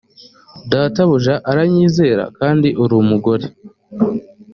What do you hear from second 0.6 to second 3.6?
databuja aranyizera kandi uri umugore